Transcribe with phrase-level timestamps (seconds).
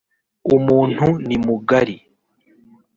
[0.55, 1.97] umuntu ni mugari